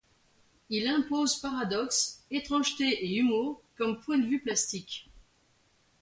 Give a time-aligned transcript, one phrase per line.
[0.71, 5.11] Il impose paradoxe, étrangeté et humour comme point de vue plastique.